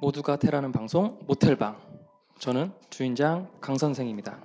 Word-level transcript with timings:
모두가 0.00 0.36
테라는 0.36 0.72
방송 0.72 1.18
모텔방. 1.26 1.78
저는 2.38 2.72
주인장 2.88 3.50
강 3.60 3.76
선생입니다. 3.76 4.42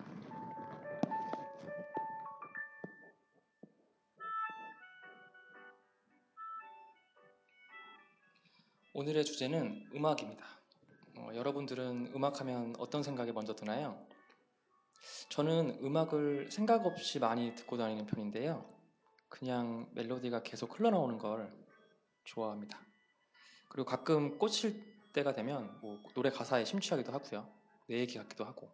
오늘의 8.94 9.24
주제는 9.24 9.92
음악입니다. 9.96 10.46
어, 11.20 11.29
여러분들은 11.33 12.12
음악하면 12.13 12.76
어떤 12.78 13.01
생각이 13.01 13.31
먼저 13.31 13.56
드나요? 13.56 13.97
저는 15.29 15.79
음악을 15.81 16.52
생각 16.52 16.85
없이 16.85 17.17
많이 17.20 17.55
듣고 17.55 17.77
다니는 17.77 18.07
편인데요. 18.07 18.65
그냥 19.29 19.87
멜로디가 19.93 20.43
계속 20.43 20.77
흘러나오는 20.77 21.17
걸 21.17 21.49
좋아합니다. 22.26 22.77
그리고 23.70 23.85
가끔 23.85 24.37
꽂힐 24.37 24.95
때가 25.15 25.31
되면 25.31 25.79
뭐 25.79 26.01
노래 26.13 26.29
가사에 26.29 26.65
심취하기도 26.65 27.13
하고요. 27.13 27.49
내 27.87 27.99
얘기 27.99 28.17
같기도 28.17 28.43
하고. 28.43 28.69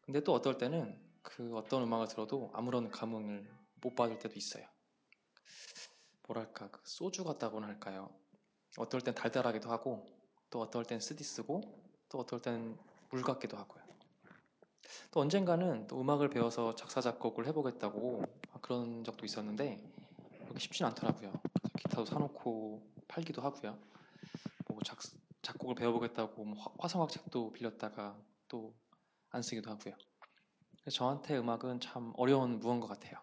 근데 0.00 0.22
또 0.24 0.32
어떨 0.32 0.56
때는 0.56 0.98
그 1.22 1.54
어떤 1.54 1.82
음악을 1.82 2.08
들어도 2.08 2.50
아무런 2.54 2.90
감흥을 2.90 3.48
못 3.82 3.94
받을 3.94 4.18
때도 4.18 4.34
있어요. 4.36 4.66
뭐랄까 6.26 6.70
그 6.70 6.80
소주 6.84 7.22
같다고나 7.24 7.66
할까요? 7.66 8.08
어떨 8.78 9.02
땐 9.02 9.14
달달하기도 9.14 9.70
하고 9.70 10.06
또 10.48 10.62
어떨 10.62 10.84
땐 10.84 11.00
쓰디 11.00 11.22
쓰고 11.22 11.60
또 12.08 12.18
어떨 12.18 12.40
땐 12.40 12.78
물 13.10 13.22
같기도 13.22 13.58
하고요. 13.58 13.82
또 15.10 15.20
언젠가는 15.20 15.86
또 15.86 16.00
음악을 16.00 16.30
배워서 16.30 16.74
작사 16.74 17.02
작곡을 17.02 17.46
해보겠다고 17.48 18.24
그런 18.62 19.04
적도 19.04 19.26
있었는데 19.26 19.76
그렇게 20.44 20.58
쉽진 20.58 20.86
않더라고요. 20.86 21.30
기타도 21.76 22.06
사놓고 22.06 22.82
팔기도 23.06 23.42
하고요. 23.42 23.78
뭐 24.68 24.78
작, 24.82 24.98
작곡을 25.42 25.74
배워보겠다고 25.74 26.44
뭐 26.44 26.74
화성학 26.78 27.10
책도 27.10 27.52
빌렸다가 27.52 28.16
또 28.48 28.74
안 29.32 29.42
쓰기도 29.42 29.70
하고요. 29.70 29.94
저한테 30.90 31.38
음악은 31.38 31.80
참 31.80 32.12
어려운 32.16 32.60
무언가 32.60 32.86
같아요. 32.86 33.14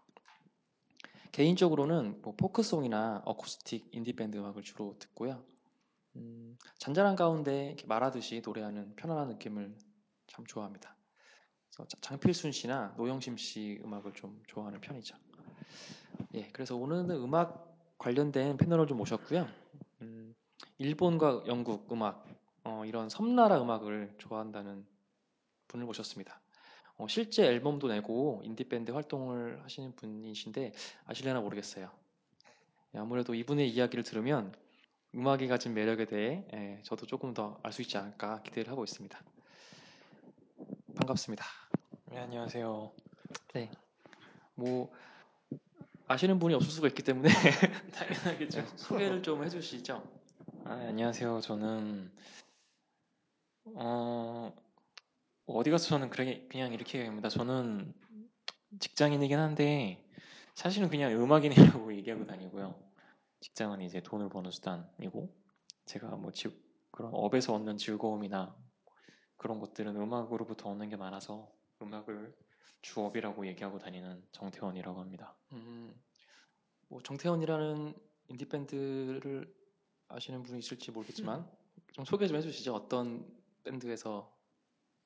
개인적으로는 1.32 2.22
뭐 2.24 2.36
포크송이나 2.36 3.22
어쿠스틱 3.26 3.90
인디 3.92 4.14
밴드 4.14 4.38
음악을 4.38 4.64
주로 4.64 4.98
듣고요. 4.98 5.46
음, 6.16 6.58
잔잔한 6.80 7.16
가운데 7.16 7.76
말하듯이 7.86 8.42
노래하는 8.44 8.96
편안한 8.96 9.30
느낌을 9.30 9.78
참 10.28 10.46
좋아합니다. 10.46 10.96
장필순 12.02 12.52
씨나 12.52 12.96
노영심 12.98 13.38
씨 13.38 13.80
음악을 13.86 14.14
좀 14.14 14.42
좋아하는 14.48 14.82
편이죠. 14.82 15.16
예, 16.34 16.48
그래서 16.52 16.76
오늘은 16.76 17.12
음악 17.12 17.78
관련된 18.00 18.58
패널을 18.58 18.88
좀 18.88 18.98
모셨고요. 18.98 19.48
음, 20.02 20.34
일본과 20.80 21.44
영국 21.48 21.92
음악, 21.92 22.26
어, 22.64 22.84
이런 22.86 23.10
섬나라 23.10 23.62
음악을 23.62 24.16
좋아한다는 24.18 24.86
분을 25.68 25.86
모셨습니다. 25.86 26.40
어, 26.98 27.08
실제 27.10 27.46
앨범도 27.46 27.90
내고 27.90 28.42
인디밴드 28.46 28.92
활동을 28.92 29.62
하시는 29.64 29.94
분이신데 29.96 30.72
아실려나 31.06 31.42
모르겠어요. 31.42 31.92
예, 32.96 32.98
아무래도 33.00 33.36
이분의 33.36 33.70
이야기를 33.70 34.04
들으면 34.04 34.54
음악이 35.14 35.48
가진 35.48 35.74
매력에 35.74 36.06
대해 36.06 36.46
예, 36.54 36.82
저도 36.84 37.06
조금 37.06 37.34
더 37.34 37.60
알 37.64 37.74
수 37.74 37.82
있지 37.82 37.98
않을까 37.98 38.42
기대를 38.44 38.72
하고 38.72 38.84
있습니다. 38.86 39.20
반갑습니다. 40.96 41.46
네, 42.12 42.20
안녕하세요. 42.20 42.92
네. 43.54 43.70
뭐 44.56 44.92
아시는 46.08 46.40
분이 46.40 46.54
없을 46.54 46.72
수가 46.72 46.88
있기 46.88 47.04
때문에 47.04 47.28
당연하겠죠. 47.94 48.62
네, 48.62 48.68
소개를 48.78 49.22
좀 49.24 49.44
해주시죠. 49.44 50.20
아, 50.70 50.74
안녕하세요. 50.74 51.42
저는 51.42 52.12
어, 53.74 54.54
어디 55.48 55.72
가서 55.72 55.88
저는 55.88 56.12
그렇게 56.12 56.48
그냥 56.48 56.74
이렇게 56.74 57.00
얘기합니다. 57.00 57.28
저는 57.28 57.92
직장인이긴 58.80 59.40
한데 59.40 60.08
사실은 60.54 60.88
그냥 60.90 61.12
음악인이라고 61.14 61.92
얘기하고 61.98 62.28
다니고요. 62.28 62.80
직장은 63.40 63.82
이제 63.82 64.00
돈을 64.00 64.30
버는 64.30 64.52
수단이고 64.52 65.36
제가 65.86 66.10
뭐 66.18 66.32
지, 66.32 66.56
그런 66.92 67.16
업에서 67.16 67.56
얻는 67.56 67.78
즐거움이나 67.78 68.56
그런 69.38 69.60
것들은 69.60 69.96
음악으로부터 69.96 70.70
얻는 70.70 70.90
게 70.90 70.98
많아서 70.98 71.52
음악을 71.82 72.38
주업이라고 72.84 73.48
얘기하고 73.48 73.80
다니는 73.80 74.24
정태원이라고 74.34 75.00
합니다. 75.00 75.36
음, 75.52 76.00
뭐 76.90 77.02
정태원이라는 77.02 77.96
인디 78.28 78.48
밴드를 78.48 79.59
아시는 80.10 80.44
분이 80.44 80.60
있을지 80.60 80.92
모르겠지만 80.92 81.48
좀 81.94 82.06
소개 82.06 82.28
좀 82.28 82.38
해주시죠. 82.38 82.74
어떤 82.74 83.26
밴드에서 83.64 84.32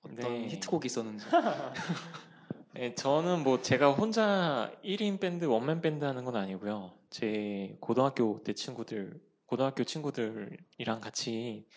어떤 0.01 0.15
네. 0.15 0.49
히트곡이 0.49 0.85
있었는지. 0.87 1.25
네, 2.73 2.95
저는 2.95 3.43
뭐 3.43 3.61
제가 3.61 3.91
혼자 3.91 4.73
1인 4.83 5.19
밴드, 5.19 5.45
원맨 5.45 5.81
밴드 5.81 6.05
하는 6.05 6.25
건 6.25 6.35
아니고요. 6.35 6.91
제 7.09 7.77
고등학교 7.79 8.41
때 8.43 8.53
친구들, 8.53 9.21
고등학교 9.45 9.83
친구들이랑 9.83 10.99
같이 10.99 11.67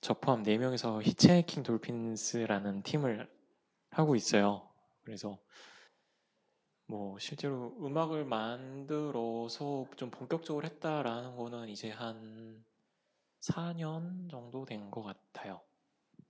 저 0.00 0.14
포함 0.14 0.42
4명이서 0.42 1.02
히치하이킹 1.02 1.62
돌핀스라는 1.62 2.82
팀을 2.82 3.30
하고 3.90 4.16
있어요. 4.16 4.68
그래서 5.04 5.38
뭐 6.86 7.18
실제로 7.18 7.76
음악을 7.80 8.24
만들어서 8.24 9.86
좀 9.96 10.10
본격적으로 10.10 10.66
했다라는 10.66 11.36
거는 11.36 11.68
이제 11.68 11.90
한 11.90 12.64
4년 13.40 14.28
정도 14.30 14.64
된 14.64 14.90
것 14.90 15.02
같아요. 15.02 15.60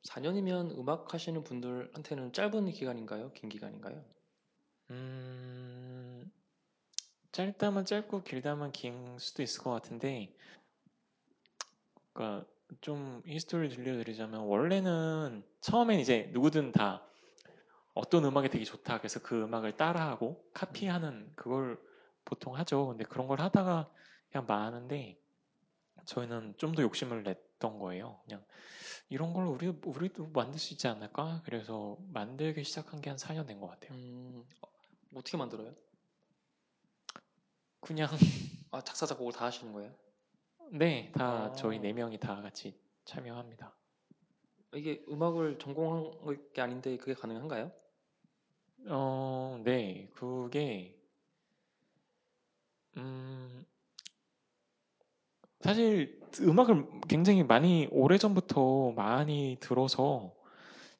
4년이면 0.04 0.72
음악 0.72 1.12
하시는 1.15 1.43
분들한테는 1.44 2.32
짧은 2.32 2.71
기간인가요? 2.71 3.32
긴 3.32 3.48
기간인가요? 3.48 4.04
음, 4.91 6.32
짧다면 7.32 7.84
짧고 7.84 8.22
길다면 8.25 8.72
긴 8.72 9.19
수도 9.19 9.43
있을 9.43 9.62
것 9.62 9.71
같은데, 9.71 10.34
그러니까 12.12 12.47
좀 12.81 13.22
히스토리를 13.27 13.77
들려드리자면 13.77 14.42
원래는 14.42 15.44
처음엔 15.60 16.00
이제 16.00 16.31
누구든 16.32 16.72
다 16.72 17.03
어떤 17.94 18.25
음악이 18.25 18.48
되게 18.48 18.65
좋다 18.65 18.98
그래서 18.98 19.21
그 19.22 19.42
음악을 19.44 19.77
따라하고 19.77 20.44
카피하는 20.54 21.32
그걸 21.37 21.81
보통 22.25 22.56
하죠. 22.56 22.87
근데 22.88 23.04
그런 23.04 23.27
걸 23.28 23.41
하다가 23.41 23.92
그냥 24.31 24.47
많은데 24.47 25.19
저희는 26.06 26.54
좀 26.58 26.74
더 26.74 26.82
욕심을 26.82 27.22
냈던 27.22 27.78
거예요. 27.78 28.20
그냥 28.24 28.44
이런 29.08 29.32
걸 29.32 29.46
우리 29.46 29.68
우리도 29.68 30.28
만들 30.28 30.58
수 30.58 30.72
있지 30.74 30.86
않을까? 30.88 31.42
그래서 31.44 31.96
만들기 32.12 32.64
시작한 32.64 33.00
게 33.00 33.10
한 33.10 33.16
4년 33.18 33.46
된 33.46 33.60
것 33.60 33.66
같아요. 33.68 33.92
음, 33.92 34.44
어떻게 35.14 35.36
만들어요? 35.36 35.74
그냥 37.80 38.08
아 38.70 38.80
작사 38.82 39.06
작곡을 39.06 39.32
다 39.32 39.46
하시는 39.46 39.72
거예요? 39.72 39.92
네, 40.72 41.10
다 41.12 41.46
아. 41.46 41.52
저희 41.52 41.78
네 41.80 41.92
명이 41.92 42.18
다 42.18 42.40
같이 42.40 42.78
참여합니다. 43.04 43.74
이게 44.74 45.04
음악을 45.08 45.58
전공한 45.58 46.52
게 46.52 46.60
아닌데 46.60 46.96
그게 46.96 47.14
가능한가요? 47.14 47.72
어, 48.88 49.60
네, 49.64 50.08
그게 50.14 50.96
음, 52.96 53.64
사실 55.60 56.21
음악을 56.41 56.87
굉장히 57.09 57.43
많이 57.43 57.88
오래전부터 57.91 58.93
많이 58.93 59.56
들어서 59.60 60.34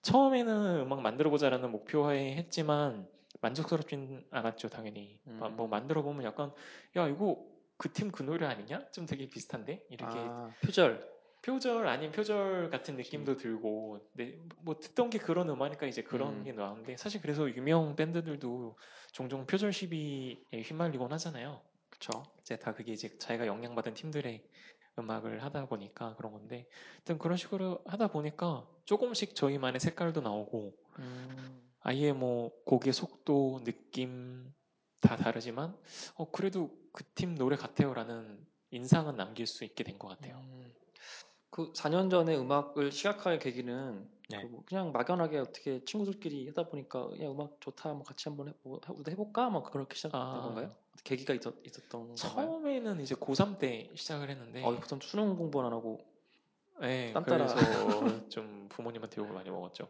처음에는 0.03 0.81
음악 0.83 1.03
만들어보자라는 1.03 1.71
목표하에 1.71 2.37
했지만 2.37 3.09
만족스럽진 3.41 4.27
않았죠, 4.31 4.69
당연히. 4.69 5.21
음. 5.29 5.41
뭐 5.57 5.69
만들어 5.69 6.03
보면 6.03 6.25
약간 6.25 6.53
야 6.97 7.09
이거 7.09 7.45
그 7.79 7.93
팀 7.93 8.11
그 8.13 8.23
노래 8.23 8.47
아니냐? 8.47 8.91
좀 8.93 9.07
되게 9.07 9.29
비슷한데 9.29 9.85
이렇게 9.91 10.19
아, 10.19 10.55
표절 10.63 11.09
표절 11.43 11.87
아닌 11.89 12.13
표절 12.13 12.71
같은 12.71 12.97
느낌도 12.97 13.37
들고 13.39 14.01
네, 14.15 14.39
뭐 14.63 14.79
듣던 14.79 15.09
게 15.11 15.19
그런 15.19 15.49
음악이니까 15.49 15.87
이제 15.87 16.03
그런 16.03 16.41
음. 16.41 16.45
게 16.45 16.53
나오는데 16.53 16.97
사실 16.99 17.23
그래서 17.23 17.49
유명 17.55 17.97
밴드들도 17.97 18.77
종종 19.13 19.47
표절 19.47 19.73
시비에 19.73 20.63
휘말리곤 20.65 21.13
하잖아요. 21.15 21.63
그렇죠. 22.01 22.33
이제 22.41 22.57
다 22.59 22.73
그게 22.75 22.93
이제 22.93 23.17
자기가 23.19 23.47
영향받은 23.47 23.95
팀들의 23.95 24.49
음악을 24.99 25.43
하다 25.45 25.67
보니까 25.67 26.17
그런 26.17 26.33
건데 26.33 26.69
하여튼 26.97 27.19
그런 27.19 27.37
식으로 27.37 27.83
하다 27.87 28.09
보니까 28.09 28.69
조금씩 28.85 29.35
저희만의 29.37 29.81
색깔도 29.81 30.21
나오고 30.23 30.77
음. 30.99 31.73
아예 31.81 32.13
뭐 32.13 32.51
곡의 32.67 32.93
속도, 32.93 33.63
느낌 33.65 34.53
다 35.01 35.17
다르지만 35.17 35.77
어 36.17 36.31
그래도 36.31 36.71
그 36.93 37.05
팀 37.15 37.37
노래 37.37 37.57
같아요라는 37.57 38.47
인상은 38.71 39.17
남길 39.17 39.47
수 39.47 39.65
있게 39.65 39.85
된 39.85 39.99
것 39.99 40.09
같아요. 40.09 40.37
음. 40.39 40.75
그 41.51 41.73
4년 41.75 42.11
전에 42.11 42.37
음악을 42.37 42.93
시작할 42.93 43.39
계기는 43.39 44.09
네. 44.29 44.43
그 44.43 44.65
그냥 44.65 44.93
막연하게 44.93 45.39
어떻게 45.39 45.85
친구들끼리 45.85 46.49
하다 46.49 46.69
보니까 46.69 47.11
야 47.21 47.29
음악 47.31 47.61
좋다, 47.61 47.95
뭐 47.95 48.05
같이 48.05 48.29
한번 48.29 48.49
해, 48.49 48.55
뭐, 48.63 48.81
해볼까, 49.09 49.51
뭐 49.51 49.63
그렇게 49.65 49.97
시작된 49.97 50.21
아, 50.21 50.43
건가요? 50.43 50.77
계기가 51.05 51.35
있었, 51.35 51.55
있었 51.65 51.89
던 51.89 52.15
처음에는 52.15 52.63
건가요? 52.85 53.01
이제 53.03 53.15
고3 53.15 53.59
때 53.59 53.91
시작을 53.95 54.31
했는데 54.31 54.65
아, 54.65 54.69
고3 54.71 55.03
수능 55.03 55.37
공부는 55.37 55.69
안 55.69 55.73
하고 55.73 55.99
네, 56.81 57.13
땀 57.13 57.25
따라. 57.25 57.47
그래서 57.47 57.57
좀 58.31 58.69
부모님한테 58.71 59.21
욕을 59.21 59.33
많이 59.35 59.51
먹었죠. 59.51 59.89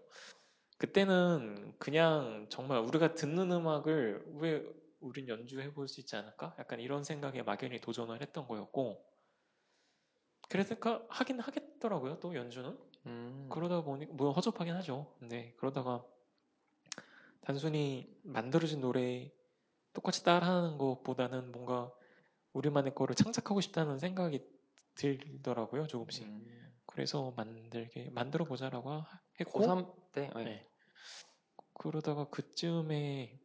그때는 0.78 1.74
그냥 1.78 2.46
정말 2.48 2.78
우리가 2.80 3.14
듣는 3.14 3.52
음악을 3.52 4.24
왜 4.38 4.64
우린 5.00 5.28
연주해 5.28 5.72
볼 5.72 5.88
수 5.88 6.00
있지 6.00 6.16
않을까? 6.16 6.54
약간 6.58 6.80
이런 6.80 7.04
생각에 7.04 7.42
막연히 7.42 7.80
도전을 7.80 8.20
했던 8.20 8.46
거였고 8.46 9.04
그래서 10.48 10.74
그 10.74 11.06
하긴 11.08 11.40
하겠더라고요. 11.40 12.18
또 12.20 12.34
연주는 12.34 12.76
음. 13.06 13.48
그러다 13.50 13.82
보니 13.82 14.06
뭐 14.06 14.32
허접하긴 14.32 14.74
하죠. 14.76 15.14
근데 15.18 15.54
그러다가 15.58 16.04
단순히 17.40 18.14
만들어진 18.22 18.80
노래 18.80 19.32
똑같이 19.92 20.22
따라하는 20.25 20.78
것보다는 20.78 21.52
뭔가 21.52 21.92
우리만의 22.52 22.94
거를 22.94 23.14
창작하고 23.14 23.60
싶다는 23.60 23.98
생각이 23.98 24.40
들더라고요. 24.94 25.87
조금씩. 25.87 26.25
음. 26.26 26.75
그래서 26.87 27.32
만들게 27.37 28.10
만들어 28.10 28.44
보자라고 28.44 28.90
하- 28.90 29.20
했고 29.40 29.60
고3 29.60 30.12
때 30.12 30.31
네. 30.37 30.44
네. 30.44 30.66
그러다가 31.75 32.28
그쯤에 32.28 33.38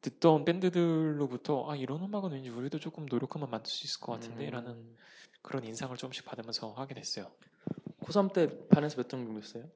듣던 0.00 0.44
밴드들로부터 0.44 1.68
아 1.70 1.76
이런 1.76 2.02
음악은 2.04 2.30
왠지 2.32 2.50
우리도 2.50 2.78
조금 2.78 3.06
노력하면 3.06 3.50
만들 3.50 3.70
수 3.70 3.84
있을 3.84 4.00
것 4.00 4.12
같은데라는 4.12 4.70
음. 4.70 4.96
그런 5.42 5.64
인상을 5.64 5.96
조금씩 5.96 6.24
받으면서 6.24 6.72
하게 6.74 6.94
됐어요. 6.94 7.30
고3 8.02 8.32
때 8.32 8.68
반에서 8.68 8.96
몇 8.96 9.08
등 9.08 9.24
정도 9.24 9.40
였어요? 9.40 9.68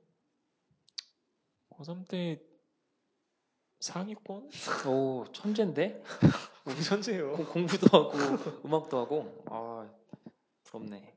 고3 1.71 2.07
때 2.09 2.41
상위권? 3.83 4.49
오 4.87 5.25
천재인데. 5.33 6.03
공- 7.35 7.45
공부도 7.47 7.89
하고 7.99 8.13
음악도 8.65 8.97
하고 8.97 9.43
아 9.47 9.91
부럽네. 10.63 11.13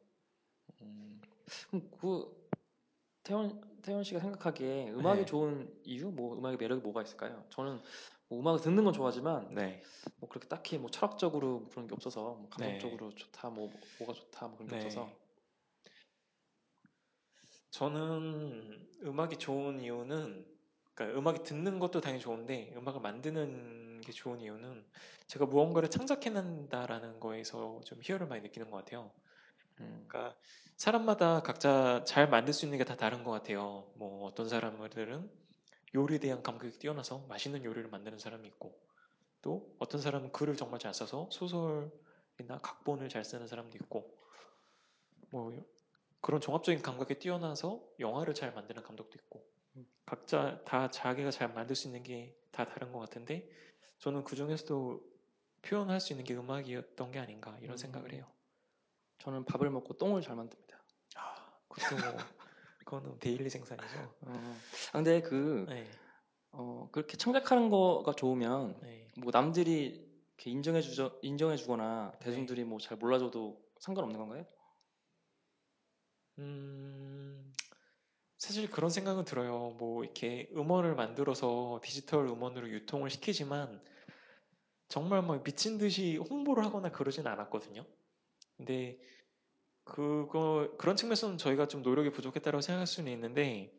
음. 0.82 1.22
그럼 1.70 1.90
그 2.02 2.50
태원 3.22 3.62
태원 3.84 4.04
씨가 4.04 4.20
생각하기에 4.20 4.90
음악이 4.94 5.20
네. 5.20 5.26
좋은 5.26 5.72
이유 5.84 6.10
뭐 6.10 6.36
음악의 6.36 6.58
매력이 6.58 6.82
뭐가 6.82 7.04
있을까요? 7.04 7.46
저는 7.52 7.80
뭐 8.30 8.40
음악을 8.40 8.62
듣는 8.62 8.84
건 8.84 8.94
좋아하지만 8.94 9.54
네. 9.54 9.84
뭐 10.18 10.28
그렇게 10.28 10.48
딱히 10.48 10.80
뭐 10.80 10.90
철학적으로 10.90 11.60
뭐 11.60 11.70
그런 11.70 11.86
게 11.88 11.94
없어서 11.94 12.34
뭐 12.34 12.50
네. 12.58 12.80
감성적으로 12.80 13.14
좋다 13.14 13.52
뭐 13.52 13.72
뭐가 14.00 14.14
좋다 14.14 14.48
뭐 14.48 14.58
그런 14.58 14.70
게 14.70 14.80
네. 14.80 14.86
없어서 14.86 15.08
저는 17.70 18.88
음악이 19.04 19.38
좋은 19.38 19.82
이유는 19.82 20.55
그러니까 20.96 21.20
음악이 21.20 21.44
듣는 21.44 21.80
것도 21.80 22.02
당연히 22.02 22.22
좋은데 22.22 22.74
음악을 22.78 23.02
만드는 23.02 24.02
게 24.02 24.12
좋은 24.14 24.42
이유는 24.42 24.86
제가 25.28 25.46
무언가를 25.48 25.90
창작해낸다라는 25.90 27.20
거에서 27.20 27.82
좀 27.86 28.00
희열을 28.04 28.28
많이 28.28 28.42
느끼는 28.44 28.72
것 28.72 28.78
같아요. 28.78 29.14
음. 29.82 30.08
그러니까 30.08 30.38
사람마다 30.78 31.42
각자 31.42 32.04
잘 32.06 32.30
만들 32.30 32.54
수 32.54 32.66
있는 32.66 32.78
게 32.78 32.84
다 32.86 32.96
다른 32.98 33.24
것 33.24 33.32
같아요. 33.32 33.92
뭐 33.98 34.26
어떤 34.28 34.50
사람들은 34.50 35.32
요리에 35.96 36.20
대한 36.20 36.44
감각이 36.44 36.80
뛰어나서 36.80 37.26
맛있는 37.30 37.64
요리를 37.66 37.90
만드는 37.90 38.20
사람이 38.20 38.48
있고 38.50 38.80
또 39.42 39.76
어떤 39.80 40.02
사람은 40.02 40.32
글을 40.34 40.58
정말 40.58 40.80
잘 40.80 40.94
써서 40.94 41.30
소설이나 41.32 42.60
각본을 42.64 43.10
잘 43.10 43.26
쓰는 43.26 43.48
사람도 43.48 43.78
있고 43.84 44.18
뭐 45.32 45.52
그런 46.22 46.42
종합적인 46.42 46.82
감각이 46.82 47.20
뛰어나서 47.20 47.84
영화를 48.00 48.34
잘 48.34 48.54
만드는 48.54 48.84
감독도 48.84 49.18
있고 49.20 49.46
각자 50.06 50.64
다 50.66 50.90
자기가 50.90 51.32
잘 51.32 51.54
만들 51.54 51.76
수 51.76 51.88
있는 51.88 52.04
게 52.04 52.36
다 52.56 52.66
다른 52.66 52.94
것 52.94 53.00
같은데 53.00 53.50
저는 54.00 54.24
그 54.24 54.38
중에서도 54.38 55.04
표현할 55.62 56.00
수 56.00 56.14
있는 56.14 56.24
게 56.24 56.36
음악이었던 56.36 57.12
게 57.12 57.20
아닌가 57.20 57.58
이런 57.60 57.74
음. 57.74 57.78
생각을 57.78 58.14
해요. 58.14 58.32
저는 59.18 59.44
밥을 59.44 59.70
먹고 59.70 59.98
똥을 59.98 60.22
잘 60.22 60.38
만듭니다. 60.38 60.82
아, 61.18 61.52
그것도 61.68 61.98
뭐 61.98 62.18
그거는 62.78 63.20
데일리 63.20 63.50
생산이죠. 63.50 64.16
어. 64.22 64.62
아, 64.90 64.92
근데 64.94 65.22
그 65.22 65.66
네, 65.68 65.86
어, 66.52 66.88
그렇게 66.94 67.18
창작하는 67.18 67.70
거가 67.70 68.14
좋으면 68.14 68.80
네. 68.82 69.10
뭐 69.18 69.32
남들이 69.34 70.08
이렇게 70.38 70.52
인정해 70.52 70.80
주죠 70.82 71.20
인정해 71.24 71.58
주거나 71.58 72.12
네. 72.14 72.20
대중들이 72.20 72.64
뭐잘 72.64 72.98
몰라줘도 72.98 73.62
상관없는 73.80 74.18
건가요? 74.18 74.46
음, 76.38 77.45
사실 78.46 78.70
그런 78.70 78.92
생각은 78.92 79.26
들어요. 79.26 79.76
뭐 79.80 80.04
이렇게 80.04 80.50
음원을 80.56 80.94
만들어서 80.96 81.80
디지털 81.84 82.28
음원으로 82.28 82.70
유통을 82.70 83.10
시키지만 83.10 83.82
정말 84.88 85.24
막 85.24 85.44
미친 85.44 85.80
듯이 85.80 86.18
홍보를 86.18 86.64
하거나 86.64 86.92
그러진 86.92 87.26
않았거든요. 87.26 87.84
근데 88.58 89.00
그거 89.84 90.72
그런 90.78 90.96
측면에서는 90.96 91.38
저희가 91.40 91.68
좀 91.68 91.82
노력이 91.82 92.12
부족했다고 92.12 92.62
생각할 92.62 92.86
수는 92.88 93.12
있는데 93.14 93.72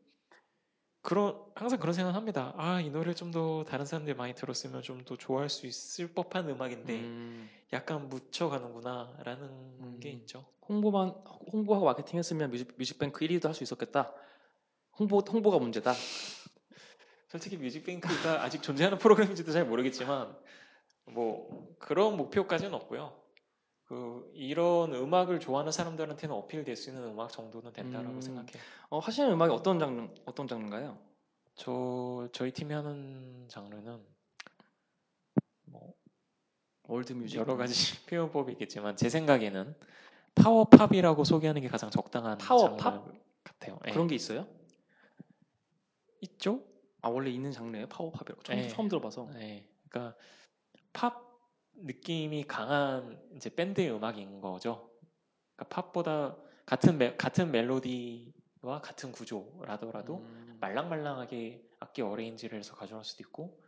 그런 1.02 1.40
항상 1.54 1.78
그런 1.78 1.92
생각을 1.94 2.16
합니다. 2.16 2.52
아, 2.56 2.80
이 2.80 2.90
노래를 2.90 3.14
좀 3.14 3.30
더 3.30 3.64
다른 3.64 3.86
사람들이 3.86 4.16
많이 4.16 4.34
들었으면 4.34 4.82
좀 4.82 5.04
더 5.04 5.16
좋아할 5.16 5.48
수 5.48 5.66
있을 5.66 6.12
법한 6.12 6.48
음악인데 6.48 6.94
음, 6.94 7.48
약간 7.72 8.08
묻혀가는구나라는 8.08 9.44
음. 9.80 10.00
게 10.00 10.10
있죠. 10.10 10.44
홍보만 10.68 11.10
홍보하고 11.52 11.86
마케팅 11.86 12.18
했으면 12.18 12.50
뮤직, 12.50 12.74
뮤직뱅크 12.76 13.24
1위도 13.24 13.44
할 13.44 13.54
수 13.54 13.62
있었겠다. 13.62 14.12
홍보 14.98 15.18
홍보가 15.18 15.58
문제다. 15.58 15.94
솔직히 17.28 17.56
뮤직뱅크가 17.56 18.42
아직 18.42 18.62
존재하는 18.62 18.98
프로그램인지도 18.98 19.52
잘 19.52 19.66
모르겠지만 19.66 20.36
뭐 21.06 21.74
그런 21.78 22.16
목표까지는 22.16 22.74
없고요. 22.74 23.12
그 23.84 24.30
이런 24.34 24.92
음악을 24.92 25.38
좋아하는 25.38 25.70
사람들한테는 25.70 26.34
어필될 26.34 26.74
수 26.76 26.90
있는 26.90 27.04
음악 27.04 27.30
정도는 27.30 27.72
된다라고 27.72 28.14
음. 28.14 28.20
생각해요. 28.20 28.62
어, 28.90 28.98
하시는 28.98 29.30
음악이 29.30 29.52
어떤 29.52 29.78
장르 29.78 30.08
어떤 30.24 30.48
장르인가요? 30.48 30.98
저 31.54 32.28
저희 32.32 32.50
팀이 32.50 32.74
하는 32.74 33.46
장르는 33.48 34.04
뭐 35.66 35.94
world 36.88 37.12
music 37.12 37.38
여러 37.38 37.56
가지 37.56 37.74
표현법이 38.06 38.52
있겠지만 38.52 38.96
제 38.96 39.08
생각에는 39.08 39.74
power 40.34 40.69
pop이라고 40.69 41.24
소개하는 41.24 41.62
게 41.62 41.68
가장 41.68 41.90
적당한 41.90 42.38
파워팝? 42.38 43.06
같아요. 43.44 43.78
예. 43.86 43.92
그런 43.92 44.08
게 44.08 44.14
있어요? 44.14 44.46
있죠? 46.20 46.62
아 47.02 47.08
원래 47.08 47.30
있는 47.30 47.52
장르예요? 47.52 47.86
power 47.88 48.09
pop이라고 48.09 48.42
처음 48.42 48.56
네. 48.58 48.68
처음 48.68 48.88
들어봐서. 48.88 49.30
네. 49.34 49.68
그러니까 49.88 50.16
팝 50.92 51.24
느낌이 51.74 52.44
강한 52.44 53.20
이제 53.36 53.54
밴드의 53.54 53.90
음악인 53.92 54.40
거죠. 54.40 54.90
그러니까 55.56 55.82
팝보다 55.82 56.36
같은 56.64 56.98
멜- 56.98 57.16
같은 57.16 57.50
멜로디와 57.52 58.80
같은 58.82 59.12
구조라더라도 59.12 60.16
음, 60.18 60.56
말랑말랑하게 60.60 61.62
악기 61.80 62.02
arrange를 62.02 62.58
해서 62.58 62.74
가져올 62.74 63.04
수도 63.04 63.22
있고 63.22 63.60
어, 63.60 63.65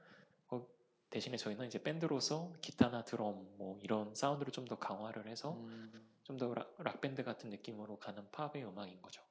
대신에 1.10 1.36
저희는 1.36 1.66
이제 1.66 1.82
밴드로서 1.82 2.52
기타나 2.60 3.02
드럼 3.04 3.46
뭐 3.56 3.78
이런 3.82 4.14
사운드를 4.14 4.52
좀 4.52 4.66
더 4.68 4.76
강화를 4.78 5.26
해서 5.28 5.52
음. 5.54 5.90
좀더 6.24 6.54
락밴드 6.78 7.24
같은 7.24 7.48
느낌으로 7.50 7.98
가는 7.98 8.22
팝의 8.30 8.64
음악인 8.64 9.00
거죠. 9.00 9.22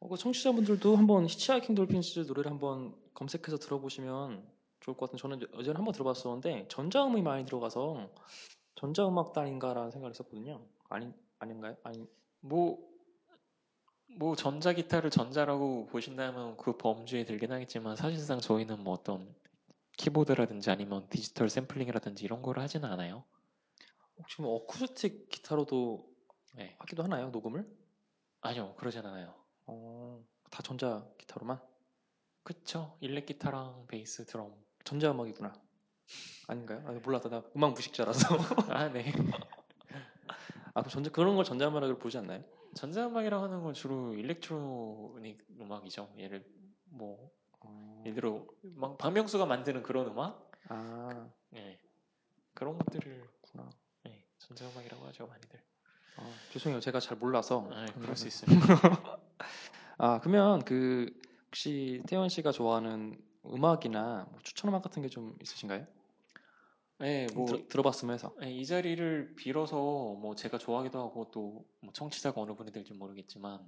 어, 0.00 0.08
그 0.08 0.16
청취자분들도 0.18 0.96
한번 0.96 1.24
히치하이킹 1.26 1.74
돌핀스 1.74 2.20
노래를 2.20 2.50
한번 2.50 2.94
검색해서 3.14 3.56
들어보시면 3.58 4.46
좋을 4.80 4.96
것 4.96 5.06
같은. 5.06 5.18
저는 5.18 5.40
어제는 5.54 5.76
한번 5.78 5.92
들어봤었는데 5.92 6.68
전자음이 6.68 7.22
많이 7.22 7.46
들어가서 7.46 8.10
전자음악단인가라는 8.74 9.90
생각을 9.92 10.10
했었거든요. 10.10 10.60
아니 10.90 11.10
아닌가요? 11.38 11.76
아니 11.84 12.06
뭐, 12.40 12.78
뭐 14.18 14.36
전자 14.36 14.72
기타를 14.74 15.08
전자라고 15.10 15.86
보신다면 15.86 16.56
그 16.58 16.76
범주에 16.76 17.24
들긴 17.24 17.52
하겠지만 17.52 17.96
사실상 17.96 18.40
저희는 18.40 18.82
뭐 18.84 18.94
어떤 18.94 19.34
키보드라든지 20.02 20.68
아니면 20.68 21.06
디지털 21.10 21.48
샘플링이라든지 21.48 22.24
이런 22.24 22.42
거를 22.42 22.60
하지는 22.60 22.88
않아요. 22.90 23.24
혹시 24.18 24.42
뭐 24.42 24.56
어쿠스틱 24.56 25.28
기타로도 25.28 26.12
네. 26.54 26.74
하기도 26.80 27.04
하나요? 27.04 27.30
녹음을? 27.30 27.64
아니요, 28.40 28.74
그러진 28.76 29.06
않아요. 29.06 29.32
어, 29.66 30.20
다 30.50 30.60
전자 30.64 31.08
기타로만? 31.18 31.60
그쵸? 32.42 32.96
일렉 33.00 33.26
기타랑 33.26 33.86
베이스, 33.86 34.26
드럼. 34.26 34.52
전자 34.84 35.12
음악이구나. 35.12 35.52
아닌가요? 36.48 36.82
아, 36.84 36.90
몰랐다. 36.92 37.28
나 37.28 37.44
음악 37.54 37.74
무식자라서. 37.74 38.26
아, 38.74 38.88
네. 38.88 39.12
아, 40.74 40.82
전자 40.82 41.10
그런 41.10 41.36
걸 41.36 41.44
전자 41.44 41.68
음악으로 41.68 41.96
부르지 41.98 42.18
않나요? 42.18 42.42
전자 42.74 43.06
음악이라고 43.06 43.44
하는 43.44 43.62
건 43.62 43.72
주로 43.72 44.14
일렉트로닉 44.14 45.46
음악이죠. 45.60 46.12
예를 46.18 46.44
뭐 46.86 47.30
어, 47.64 48.02
예를 48.06 48.14
들어 48.16 48.46
막 48.74 48.98
박명수가 48.98 49.46
만드는 49.46 49.82
그런 49.82 50.06
음악, 50.08 50.50
아, 50.68 51.28
네. 51.50 51.78
그런 52.54 52.76
것들을 52.78 53.28
구나. 53.42 53.68
네, 54.04 54.24
전자음악이라고 54.38 55.06
하죠, 55.06 55.26
많이들. 55.26 55.60
아, 56.16 56.30
죄송해요. 56.52 56.80
제가 56.80 57.00
잘 57.00 57.16
몰라서. 57.16 57.68
아, 57.72 57.86
그럴 57.94 58.16
수 58.16 58.28
그러면- 58.28 58.28
있어요. 58.28 58.46
아, 59.98 60.20
그러면 60.20 60.64
그 60.64 61.12
혹시 61.46 62.02
태원 62.08 62.28
씨가 62.28 62.50
좋아하는 62.52 63.18
음악이나 63.44 64.26
뭐 64.30 64.40
추천 64.42 64.68
음악 64.68 64.82
같은 64.82 65.02
게 65.02 65.08
좀 65.08 65.36
있으신가요? 65.40 65.86
네, 66.98 67.26
뭐 67.34 67.46
들, 67.46 67.66
들어 67.68 67.82
봤으면 67.82 68.14
해서. 68.14 68.32
네, 68.40 68.52
이 68.52 68.64
자리를 68.64 69.34
빌어서 69.36 69.76
뭐 70.14 70.34
제가 70.36 70.58
좋아하기도 70.58 70.98
하고 71.00 71.30
또 71.30 71.64
뭐 71.80 71.92
청취자가 71.92 72.40
어느 72.40 72.52
분이 72.54 72.70
될지 72.70 72.94
모르겠지만 72.94 73.58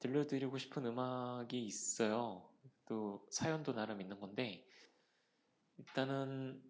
들려드리고 0.00 0.58
싶은 0.58 0.84
음악이 0.86 1.64
있어요. 1.64 2.42
또 2.90 3.24
사연도 3.30 3.72
나름 3.72 4.00
있는 4.00 4.18
건데 4.18 4.66
일단은 5.78 6.60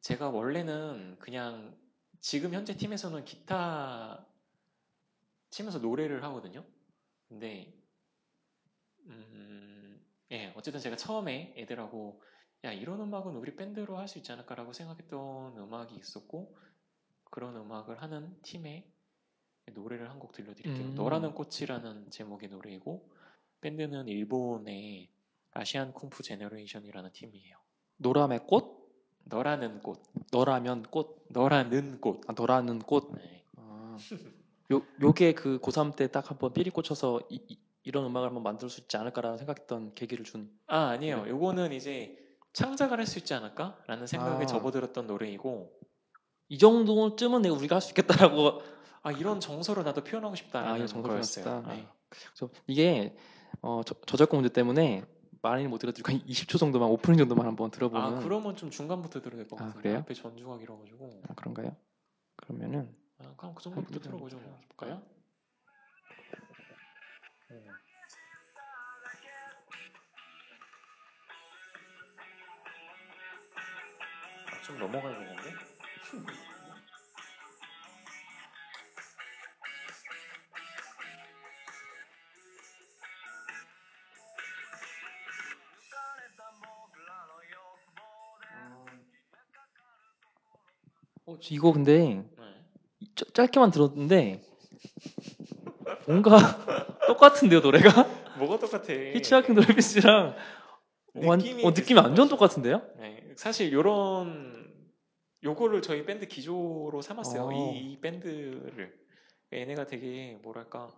제가 0.00 0.30
원래는 0.30 1.18
그냥 1.18 1.78
지금 2.20 2.54
현재 2.54 2.74
팀에서는 2.76 3.22
기타 3.26 4.26
치면서 5.50 5.78
노래를 5.78 6.24
하거든요. 6.24 6.66
근데 7.28 7.74
음, 9.06 10.04
예, 10.32 10.52
어쨌든 10.56 10.80
제가 10.80 10.96
처음에 10.96 11.54
애들하고 11.56 12.22
야 12.64 12.72
이런 12.72 13.00
음악은 13.00 13.36
우리 13.36 13.54
밴드로 13.56 13.98
할 13.98 14.08
수 14.08 14.18
있지 14.18 14.32
않을까라고 14.32 14.72
생각했던 14.72 15.58
음악이 15.58 15.94
있었고 15.96 16.56
그런 17.30 17.56
음악을 17.56 18.02
하는 18.02 18.40
팀에 18.42 18.90
노래를 19.74 20.10
한 20.10 20.18
곡 20.20 20.32
들려드릴게요. 20.32 20.88
음. 20.88 20.94
너라는 20.94 21.34
꽃이라는 21.34 22.10
제목의 22.10 22.48
노래이고 22.50 23.12
밴드는 23.60 24.08
일본의 24.08 25.10
Asian 25.56 25.92
Kung-Fu 25.92 26.22
Generation이라는 26.22 27.10
팀이에요. 27.12 27.56
너라면 27.98 28.40
꽃? 28.46 28.76
너라는 29.24 29.80
꽃, 29.80 30.02
너라면 30.30 30.84
꽃. 30.84 31.24
너라는 31.30 32.00
꽃. 32.00 32.20
아, 32.28 32.34
너라는 32.36 32.78
꽃. 32.80 33.10
네. 33.16 33.44
아, 33.56 33.96
요 34.72 34.82
요게 35.00 35.32
그 35.34 35.58
고3 35.60 35.96
때 35.96 36.06
딱 36.08 36.30
한번 36.30 36.52
feel이 36.52 36.70
꽂혀서 36.70 37.22
이런 37.30 38.04
음악을 38.04 38.28
한번 38.28 38.42
만들 38.42 38.68
수 38.68 38.80
있지 38.80 38.96
않을까라는 38.96 39.38
생각했던 39.38 39.94
계기를 39.94 40.24
준. 40.24 40.50
아 40.66 40.88
아니에요. 40.88 41.24
네. 41.24 41.30
요거는 41.30 41.72
이제 41.72 42.16
창작을 42.52 42.98
할 42.98 43.06
수 43.06 43.18
있지 43.18 43.32
않을까라는 43.34 44.06
생각에 44.06 44.42
아. 44.44 44.46
접어들었던 44.46 45.06
노래이고 45.06 45.72
이 46.48 46.58
정도쯤은 46.58 47.42
내가 47.42 47.54
우리가 47.54 47.76
할 47.76 47.80
수 47.82 47.90
있겠다라고 47.92 48.60
아 49.02 49.12
이런 49.12 49.40
정서를 49.40 49.84
나도 49.84 50.02
표현하고 50.04 50.34
싶다라는 50.36 50.82
아. 50.82 51.02
표현했다. 51.02 51.62
네. 51.68 51.86
그래서 52.08 52.50
이게 52.66 53.16
어, 53.62 53.82
저, 53.84 53.94
저작권 54.06 54.40
문제 54.40 54.52
때문에 54.52 55.04
많이는 55.48 55.70
못 55.70 55.78
들어드리고 55.78 56.12
한 56.12 56.20
20초 56.26 56.58
정도만 56.58 56.88
오프닝 56.88 57.18
정도만 57.18 57.46
한번 57.46 57.70
들어보는 57.70 58.18
아 58.18 58.20
그러면 58.20 58.56
좀 58.56 58.70
중간부터 58.70 59.20
들어야 59.20 59.42
될것 59.42 59.60
아, 59.60 59.64
같은데 59.66 59.82
그래요? 59.82 59.98
앞에 60.00 60.14
전주가 60.14 60.58
길어가지고 60.58 61.22
아, 61.28 61.34
그런가요? 61.34 61.76
그러면은 62.36 62.94
아, 63.18 63.32
그럼 63.36 63.54
그 63.54 63.62
정도부터 63.62 63.94
한 63.94 64.02
들어보죠 64.02 64.38
뭐. 64.38 64.60
볼까요? 64.76 65.02
네. 67.50 67.64
아, 74.52 74.62
좀 74.62 74.78
넘어가야겠는데? 74.78 76.45
이거 91.50 91.72
근데 91.72 92.24
네. 92.38 93.24
짧게만 93.34 93.70
들었는데 93.70 94.42
뭔가 96.06 96.36
똑같은데요 97.06 97.60
노래가? 97.60 98.04
뭐가 98.38 98.58
똑같아? 98.58 98.92
히치하킹 98.92 99.54
돌비스랑 99.54 100.36
완, 101.14 101.38
느낌이 101.38 101.64
어, 101.64 101.70
느낌이 101.70 101.98
완전. 101.98 102.28
똑같은데요? 102.28 102.82
네, 102.98 103.32
사실 103.36 103.72
요런 103.72 104.66
요거를 105.42 105.82
저희 105.82 106.04
밴드 106.04 106.26
기조로 106.26 107.00
삼았어요. 107.02 107.42
어. 107.46 107.52
이, 107.52 107.92
이 107.92 108.00
밴드를 108.00 108.98
얘네가 109.52 109.86
되게 109.86 110.38
뭐랄까 110.42 110.90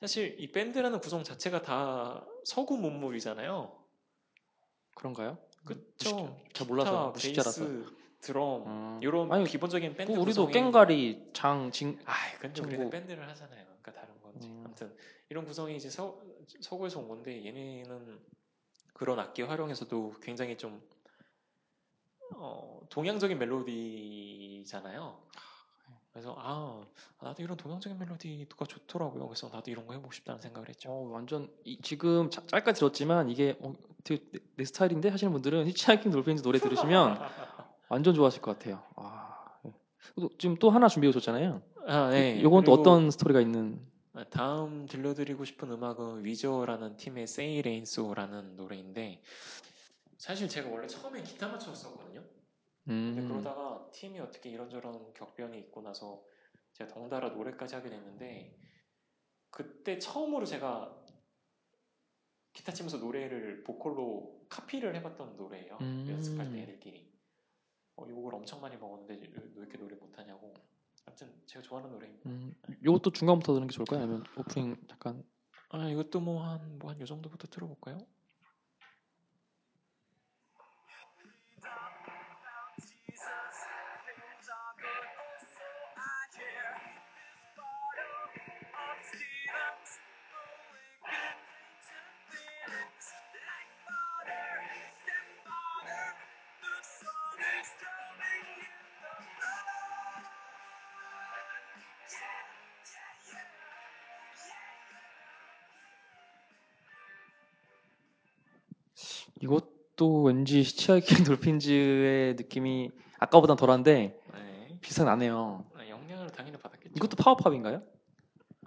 사실 0.00 0.36
이 0.38 0.50
밴드라는 0.50 1.00
구성 1.00 1.22
자체가 1.22 1.62
다 1.62 2.24
서구 2.44 2.76
문물이잖아요. 2.76 3.72
그런가요? 4.94 5.38
그쵸? 5.64 6.36
잘 6.52 6.66
몰라서. 6.66 7.12
베이스, 7.12 7.84
드럼 8.20 8.66
음. 8.66 9.00
이런 9.02 9.30
아니, 9.32 9.44
기본적인 9.44 9.94
밴드 9.94 10.12
뭐 10.12 10.22
우리도 10.22 10.46
구성이 10.46 10.52
깽가리, 10.52 11.30
장, 11.32 11.70
징 11.70 11.98
아, 12.04 12.12
근데. 12.40 12.60
우리는 12.62 12.90
밴드를 12.90 13.28
하잖아요. 13.28 13.64
그러니까 13.82 13.92
다른 13.92 14.20
건지. 14.20 14.48
음. 14.48 14.62
아무튼 14.66 14.94
이런 15.28 15.44
구성이 15.44 15.76
이제 15.76 15.88
서, 15.90 16.20
서구에서 16.60 17.00
온 17.00 17.08
건데 17.08 17.44
얘네는 17.44 18.18
그런 18.94 19.18
악기 19.20 19.42
활용에서도 19.42 20.14
굉장히 20.22 20.56
좀 20.56 20.80
어, 22.34 22.80
동양적인 22.90 23.38
멜로디잖아요. 23.38 25.18
그래서 26.12 26.34
아 26.38 26.82
나도 27.20 27.42
이런 27.42 27.58
동양적인 27.58 27.98
멜로디가 27.98 28.64
좋더라고요. 28.64 29.26
그래서 29.28 29.48
나도 29.52 29.70
이런 29.70 29.86
거 29.86 29.92
해보고 29.92 30.12
싶다는 30.12 30.40
생각을 30.40 30.68
했죠. 30.70 30.90
어, 30.90 31.10
완전 31.10 31.50
이- 31.64 31.78
지금 31.82 32.30
자- 32.30 32.42
짧게 32.46 32.72
들었지만 32.72 33.28
이게 33.28 33.56
어, 33.60 33.74
되게 34.02 34.24
내, 34.32 34.38
내 34.56 34.64
스타일인데 34.64 35.10
하시는 35.10 35.30
분들은 35.30 35.66
히치하이킹 35.68 36.10
돌핀즈 36.12 36.42
노래 36.42 36.58
들으시면 36.58 37.18
완전 37.88 38.14
좋아하실 38.14 38.42
것 38.42 38.58
같아요. 38.58 38.82
아, 38.96 39.58
예. 39.66 39.72
또- 40.16 40.30
지금 40.38 40.56
또 40.56 40.70
하나 40.70 40.88
준비해 40.88 41.08
오셨잖아요. 41.10 41.62
아, 41.86 42.10
네. 42.10 42.42
요건 42.42 42.64
또 42.64 42.72
어떤 42.72 43.10
스토리가 43.10 43.40
있는? 43.40 43.80
다음 44.30 44.86
들려드리고 44.86 45.44
싶은 45.44 45.70
음악은 45.70 46.24
위저라는 46.24 46.96
팀의 46.96 47.26
Rain 47.60 47.82
So라는 47.82 48.56
노래인데 48.56 49.22
사실 50.16 50.48
제가 50.48 50.70
원래 50.70 50.86
처음에 50.86 51.22
기타만 51.22 51.58
쳤었거든요. 51.58 52.24
근데 52.84 53.20
음, 53.20 53.28
그러다가 53.28 53.86
팀이 53.92 54.18
어떻게 54.20 54.48
이런저런 54.48 55.12
격변이 55.12 55.58
있고 55.58 55.82
나서 55.82 56.22
제가 56.72 56.92
덩달아 56.94 57.30
노래까지 57.30 57.74
하게 57.74 57.90
됐는데 57.90 58.58
그때 59.50 59.98
처음으로 59.98 60.46
제가 60.46 60.96
기타 62.54 62.72
치면서 62.72 62.96
노래를 62.96 63.64
보컬로 63.64 64.46
카피를 64.48 64.94
해봤던 64.96 65.36
노래예요. 65.36 65.76
음. 65.82 66.06
연습할 66.08 66.50
때 66.52 66.62
애들끼리. 66.62 67.15
어, 67.96 68.06
욕을 68.08 68.34
엄청 68.34 68.60
많이 68.60 68.76
먹었는데 68.76 69.14
왜 69.14 69.62
이렇게 69.62 69.78
노래 69.78 69.96
못하냐고. 69.96 70.52
아무튼 71.06 71.32
제가 71.46 71.62
좋아하는 71.62 71.90
노래입니다. 71.92 72.28
음, 72.28 72.54
요것도 72.84 73.10
중간부터 73.12 73.54
듣는 73.54 73.68
게 73.68 73.72
좋을까요? 73.74 74.00
아니면 74.02 74.24
오프닝 74.36 74.76
잠깐? 74.88 75.22
아 75.70 75.88
이것도 75.88 76.20
뭐 76.20 76.42
한 76.44 76.78
뭐한요 76.78 77.04
정도부터 77.06 77.48
들어볼까요? 77.48 77.98
이것도 109.40 110.22
왠지 110.22 110.60
Hitchhiking 110.60 111.24
Dolphins의 111.24 112.34
느낌이 112.36 112.90
아까보단 113.18 113.56
덜한데 113.56 114.20
네. 114.32 114.78
비슷하게 114.80 115.10
나네요. 115.10 115.64
아, 115.74 115.88
영향을 115.88 116.30
당연히 116.30 116.58
받았겠죠. 116.58 116.94
이것도 116.96 117.16
power 117.16 117.38
pop인가요? 117.38 117.82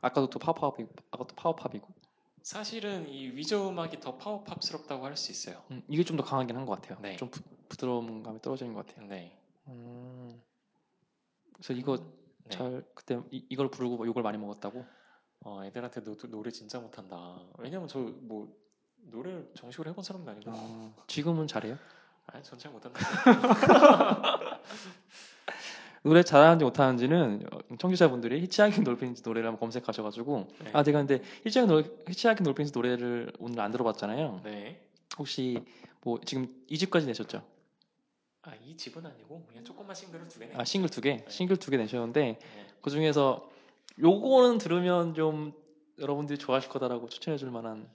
아까도 0.02 0.30
또 0.30 0.40
파워팝, 0.40 0.78
아까도 1.12 1.36
파워팝이고. 1.36 1.88
사실은 2.42 3.08
이 3.10 3.28
Weezer 3.36 3.70
음악이 3.70 4.00
더 4.00 4.18
power 4.18 4.41
pop스럽다고 4.41 5.06
할 5.06 5.16
수 5.18 5.32
있어요. 5.32 5.62
음, 5.72 5.84
이게 5.90 6.04
좀 6.04 6.18
더 6.18 6.24
강하긴 6.24 6.56
한 6.56 6.66
것 6.66 6.82
같아요. 6.82 6.98
네. 7.02 7.16
좀 7.18 7.30
부, 7.30 7.42
부드러운 7.68 8.24
감이 8.24 8.42
떨어지는 8.42 8.74
것 8.74 8.86
같아요. 8.88 9.08
네. 9.08 9.38
음, 9.68 10.42
그래서 11.54 11.74
이거 11.74 11.98
네. 11.98 12.50
잘 12.50 12.84
그때 12.96 13.20
이, 13.32 13.46
이걸 13.50 13.70
부르고 13.70 14.06
욕을 14.08 14.24
많이 14.24 14.38
먹었다고. 14.38 14.86
어, 15.42 15.64
애들한테 15.66 16.04
너 16.04 16.16
노래 16.30 16.50
진짜 16.52 16.80
못한다. 16.80 17.40
왜냐면 17.58 17.88
저 17.88 18.00
뭐 18.00 18.56
노래를 19.04 19.50
정식으로 19.56 19.90
해본 19.92 20.04
사람도 20.04 20.32
아니고. 20.32 20.52
어, 20.52 20.94
지금은 21.08 21.48
잘해요? 21.48 21.78
아니 22.28 22.44
전 22.44 22.60
잘 22.60 22.72
못한다. 22.72 23.00
노래 26.04 26.24
잘하는지 26.24 26.64
못하는지는 26.64 27.46
어, 27.52 27.60
청취자분들이 27.78 28.42
Hitchhiking 28.42 28.84
Dolphins 28.86 29.22
노래를 29.26 29.48
한번 29.50 29.60
검색하셔가지고 29.60 30.48
네. 30.64 30.70
아 30.74 30.82
제가 30.84 31.00
근데 31.00 31.22
Hitchhiking, 31.46 31.76
노, 31.76 31.84
Hitchhiking 32.08 32.44
Dolphins 32.46 32.72
노래를 32.74 33.34
오늘 33.40 33.60
안 33.60 33.72
들어봤잖아요. 33.72 34.42
네. 34.46 34.82
혹시 35.18 35.62
뭐 36.02 36.20
지금 36.24 36.48
2집까지 36.72 37.06
내셨죠? 37.08 37.44
아 38.44 38.54
2집은 38.66 39.06
아니고 39.06 39.46
그냥 39.48 39.66
조그만 39.66 39.94
싱글을 39.94 40.28
두 40.30 40.40
개. 40.40 40.48
네. 40.48 40.54
아 40.56 40.64
싱글 40.64 40.90
두 40.90 41.02
개, 41.02 41.26
싱글 41.28 41.58
두 41.58 41.70
개 41.72 41.76
내셨는데 41.78 42.22
네. 42.40 42.68
그 42.82 42.90
중에서 42.90 43.50
요거는 44.00 44.60
들으면 44.60 45.14
좀 45.14 45.52
여러분들이 46.00 46.40
좋아하실 46.40 46.70
거다라고 46.70 47.10
추천해줄 47.10 47.52
만한 47.52 47.90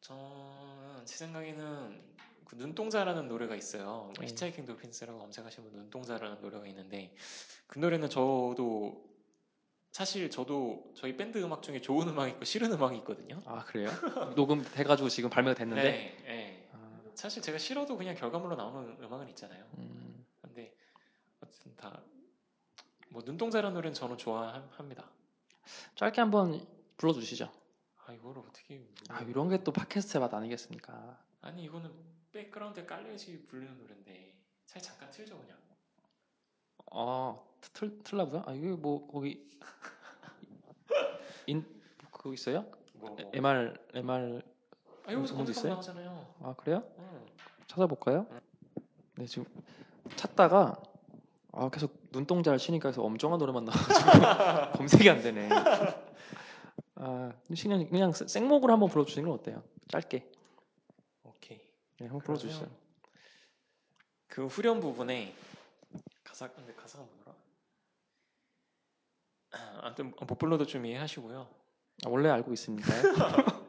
저는 0.00 1.04
제 1.04 1.16
생각에는 1.16 2.02
그 2.44 2.54
눈동자라는 2.56 3.28
노래가 3.28 3.54
있어요. 3.56 3.84
뭐 3.84 4.12
네. 4.20 4.26
히치하이킹 4.26 4.64
돌핀스라고 4.64 5.18
검색하시면 5.18 5.72
눈동자라는 5.72 6.40
노래가 6.40 6.66
있는데 6.68 7.14
그 7.66 7.78
노래는 7.78 8.08
저도 8.08 9.06
사실 9.90 10.30
저도 10.30 10.92
저희 10.96 11.16
밴드 11.16 11.42
음악 11.42 11.62
중에 11.62 11.80
좋은 11.80 12.08
음악이 12.08 12.32
있고 12.32 12.44
싫은 12.44 12.72
음악이 12.72 12.96
있거든요. 12.98 13.42
아 13.44 13.64
그래요? 13.64 13.90
녹음 14.34 14.62
돼가지고 14.62 15.08
지금 15.08 15.28
발매가 15.30 15.54
됐는데. 15.54 15.82
네, 15.82 16.16
네. 16.24 16.70
아, 16.72 17.00
사실 17.14 17.42
제가 17.42 17.58
싫어도 17.58 17.96
그냥 17.96 18.14
결과물로 18.14 18.56
나오는 18.56 18.96
음악은 19.02 19.28
있잖아요. 19.30 19.66
음, 19.78 20.24
근데 20.42 20.74
어쨌든 21.40 21.74
다 21.76 22.02
뭐 23.10 23.22
눈동자라는 23.24 23.74
노래는 23.74 23.94
저는 23.94 24.18
좋아합니다. 24.18 25.10
짧게 25.94 26.20
한번 26.20 26.66
불러주시죠. 26.96 27.50
아 28.08 28.12
이거를 28.12 28.42
어떻게 28.48 28.82
아 29.10 29.20
이런 29.20 29.48
게 29.50 29.58
또 29.62 29.70
팟캐스트의 29.72 30.20
맛 30.20 30.32
아니겠습니까? 30.32 31.18
아니 31.42 31.64
이거는 31.64 31.92
백그라운드에 32.32 32.86
깔려야지 32.86 33.46
부르는 33.46 33.76
노래인데 33.78 34.34
차라리 34.66 34.82
잠깐 34.84 35.10
틀죠 35.10 35.38
그냥. 35.38 35.58
아 36.90 37.38
틀, 37.60 38.02
틀라고요? 38.02 38.44
아 38.46 38.52
이게 38.52 38.68
뭐 38.68 39.06
거기 39.08 39.46
인 41.46 41.64
그거 42.10 42.32
있어요? 42.32 42.64
뭐, 42.94 43.10
뭐. 43.10 43.30
MR 43.34 43.74
MR 43.94 44.42
아 45.06 45.12
여기서 45.12 45.34
검색하면? 45.36 45.70
나오잖아요. 45.74 46.34
아 46.42 46.54
그래요? 46.54 46.82
응. 46.98 47.26
찾아볼까요? 47.66 48.26
네 49.16 49.26
지금 49.26 49.44
찾다가 50.16 50.80
아 51.52 51.68
계속 51.68 51.94
눈동자를 52.10 52.58
치니까 52.58 52.88
계속 52.90 53.04
엄정한 53.04 53.38
노래만 53.38 53.64
나와가지고 53.66 54.72
검색이 54.78 55.10
안 55.10 55.20
되네. 55.22 55.48
아 57.00 57.32
그냥 57.46 57.88
그냥 57.88 58.12
생목으로 58.12 58.72
한번 58.72 58.88
불러주시는 58.88 59.28
건 59.28 59.38
어때요? 59.38 59.62
짧게. 59.88 60.30
오케이. 61.22 61.60
네 62.00 62.06
한번 62.06 62.20
불러주시죠. 62.22 62.68
그 64.26 64.46
후렴 64.46 64.80
부분에 64.80 65.34
가사 66.24 66.48
근데 66.50 66.74
가사가 66.74 67.04
뭐더라? 67.04 67.36
아, 69.52 69.80
아무튼 69.82 70.12
못 70.26 70.38
불러도 70.38 70.66
좀 70.66 70.84
이해하시고요. 70.84 71.48
아, 72.04 72.08
원래 72.08 72.28
알고 72.28 72.52
있습니다. 72.52 72.88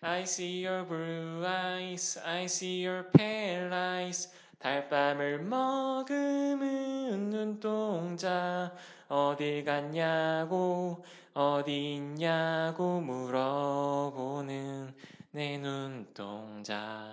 I 0.00 0.22
see 0.22 0.66
your 0.66 0.86
blue 0.86 1.44
eyes, 1.44 2.18
I 2.20 2.44
see 2.44 2.86
your 2.86 3.10
pale 3.12 3.72
eyes. 3.72 4.32
달밤을 4.58 5.42
머금은 5.44 7.30
눈동자 7.30 8.74
어딜 9.08 9.64
갔냐고 9.64 11.04
어디 11.36 11.96
있냐고 11.96 12.98
물어보는 13.02 14.96
내 15.32 15.58
눈동자 15.58 17.12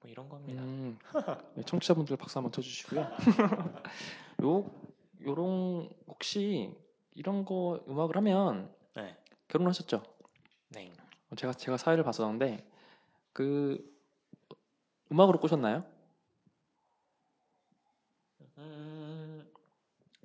뭐 0.00 0.10
이런 0.10 0.28
겁니다. 0.28 0.62
음, 0.62 0.98
네, 1.54 1.62
청취자분들 1.62 2.18
박수 2.18 2.38
한번 2.38 2.52
쳐주시고요. 2.52 3.08
요 4.44 4.70
요런 5.22 5.88
혹시 6.08 6.76
이런 7.14 7.46
거 7.46 7.82
음악을 7.88 8.18
하면 8.18 8.70
네, 8.94 9.16
결혼하셨죠? 9.48 10.02
네. 10.68 10.92
제가 11.34 11.54
제가 11.54 11.78
사회를 11.78 12.04
봤었는데 12.04 12.70
그 13.32 13.82
음악으로 15.10 15.40
꼬셨나요? 15.40 15.86
음, 18.58 19.50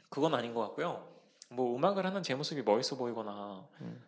그건 0.10 0.36
아닌 0.36 0.54
것 0.54 0.60
같고요. 0.60 1.13
뭐 1.56 1.76
음악을 1.76 2.06
하는 2.06 2.24
제 2.24 2.36
모습이 2.36 2.62
멋있어 2.64 2.98
보이거나 2.98 3.68
음. 3.82 4.04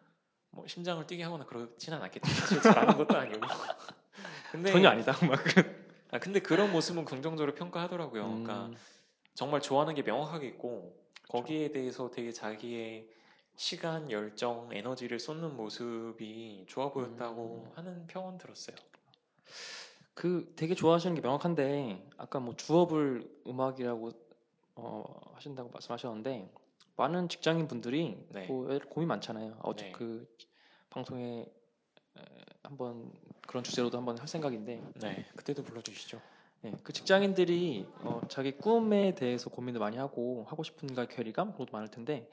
뭐 0.51 0.65
심장을 0.67 1.05
뛰게 1.05 1.23
하거나 1.23 1.45
그렇지는 1.45 1.97
않았겠죠. 1.99 2.31
사실 2.31 2.61
잘하는 2.61 2.97
것도 2.97 3.17
아니고. 3.17 3.39
근데 4.51 4.71
전혀 4.71 4.89
아니다 4.89 5.13
음악은. 5.21 5.85
아, 6.11 6.19
근데 6.19 6.39
그런 6.39 6.71
모습은 6.71 7.03
긍정적으로 7.05 7.53
평가하더라고요. 7.55 8.23
그러니까 8.23 8.67
음, 8.67 8.77
정말 9.33 9.61
좋아하는 9.61 9.95
게 9.95 10.01
명확하게 10.01 10.47
있고 10.47 10.95
거기에 11.27 11.71
대해서 11.71 12.09
되게 12.09 12.31
자기의 12.31 13.09
시간, 13.57 14.11
열정, 14.11 14.69
에너지를 14.71 15.19
쏟는 15.19 15.55
모습이 15.55 16.65
좋아 16.67 16.91
보였다고 16.91 17.71
하는 17.75 18.07
평은 18.07 18.37
들었어요. 18.37 18.75
그 20.13 20.53
되게 20.55 20.73
좋아하시는 20.75 21.15
게 21.15 21.21
명확한데 21.21 22.09
아까 22.17 22.39
뭐 22.39 22.55
주업을 22.55 23.29
음악이라고 23.45 24.11
어, 24.75 25.03
하신다고 25.33 25.69
말씀하셨는데 25.69 26.49
많은 26.97 27.29
직장인 27.29 27.67
분들이 27.67 28.17
네. 28.29 28.47
뭐 28.47 28.67
고민 28.89 29.07
많잖아요. 29.09 29.59
어제 29.63 29.85
네. 29.85 29.91
그 29.91 30.27
방송에 30.89 31.45
에, 32.17 32.21
한번 32.63 33.11
그런 33.47 33.63
주제로도 33.63 33.97
한번 33.97 34.17
할 34.17 34.27
생각인데 34.27 34.81
네, 35.01 35.25
그때도 35.35 35.63
불러주시죠. 35.63 36.21
예, 36.63 36.73
그 36.83 36.93
직장인들이 36.93 37.85
어, 38.01 38.21
자기 38.29 38.51
꿈에 38.53 39.13
대해서 39.13 39.49
고민을 39.49 39.79
많이 39.79 39.97
하고 39.97 40.45
하고 40.47 40.63
싶은 40.63 40.95
가 40.95 41.05
괴리감 41.05 41.51
그것도 41.51 41.71
많을 41.73 41.89
텐데 41.89 42.29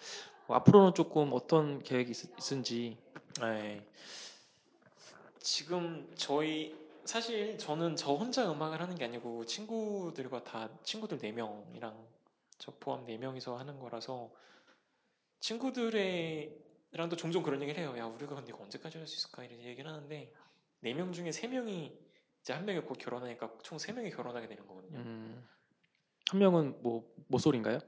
어, 0.46 0.54
앞으로는 0.54 0.94
조금 0.94 1.30
어떤 1.32 1.82
계획이 1.82 2.12
있, 2.12 2.52
은지 2.52 2.96
네. 3.40 3.84
지금 5.40 6.08
저희 6.14 6.80
사실 7.04 7.58
저는 7.58 7.96
저 7.96 8.14
혼자 8.14 8.50
음악을 8.50 8.80
하는 8.80 8.94
게 8.94 9.04
아니고 9.04 9.44
친구들과 9.44 10.44
다 10.44 10.68
친구들 10.84 11.18
4명이랑 11.18 11.92
저 12.62 12.70
포함 12.78 13.04
4명이서 13.06 13.56
하는 13.56 13.80
거라서 13.80 14.30
친구들이랑도 15.40 17.16
종종 17.16 17.42
그런 17.42 17.60
얘기를 17.60 17.82
해요. 17.82 17.92
야, 17.98 18.06
우리가 18.06 18.36
근데 18.36 18.52
언제까지 18.52 18.98
할 18.98 19.06
수 19.08 19.16
있을까? 19.16 19.42
이런 19.42 19.58
얘기를 19.60 19.90
하는데 19.90 20.32
4명 20.84 21.12
중에 21.12 21.30
3명이 21.30 21.92
이제 22.40 22.52
한 22.52 22.64
명이 22.64 22.82
곧 22.82 22.98
결혼하니까 22.98 23.50
총 23.64 23.78
3명이 23.78 24.14
결혼하게 24.14 24.46
되는 24.46 24.64
거거든요. 24.66 24.98
음, 24.98 25.48
한 26.30 26.38
명은 26.38 26.82
뭐 26.82 27.12
모쏠인가요? 27.26 27.80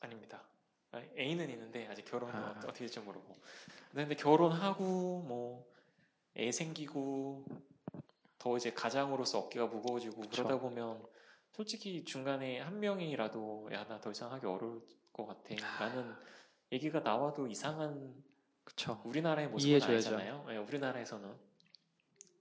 아닙니다. 0.00 0.42
아니, 0.92 1.06
애인은 1.18 1.50
있는데 1.50 1.86
아직 1.88 2.06
결혼은 2.06 2.34
아. 2.34 2.50
어떻게 2.64 2.80
될지 2.80 3.00
모르고. 3.00 3.34
근데 3.92 4.16
그런하고 4.16 5.22
뭐 5.22 5.72
애 6.36 6.50
생기고 6.50 7.44
더 8.38 8.56
이제 8.56 8.72
가장으로서 8.72 9.38
어깨가 9.40 9.66
무거워지고. 9.66 10.22
그러다 10.30 10.58
보면 10.58 11.06
솔직히 11.52 12.04
중간에 12.04 12.60
한 12.60 12.80
명이라도 12.80 13.68
야 13.72 13.84
나 13.84 14.00
더 14.00 14.10
이상 14.10 14.32
하기 14.32 14.46
어려울 14.46 14.82
것 15.12 15.26
같아 15.26 15.54
라는 15.78 16.14
얘기가 16.72 17.00
나와도 17.00 17.46
이상한 17.48 18.14
그쵸. 18.64 19.00
우리나라의 19.04 19.48
모습은 19.48 19.68
이해해줘야죠. 19.68 20.14
아니잖아요. 20.16 20.44
네, 20.48 20.56
우리나라에서는. 20.56 21.34